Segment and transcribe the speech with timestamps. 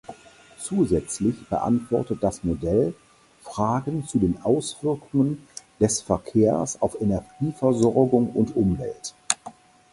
[0.57, 2.95] Zusätzlich beantwortet das Modell
[3.43, 5.47] Fragen zu den Auswirkungen
[5.79, 9.13] des Verkehrs auf Energieversorgung und Umwelt.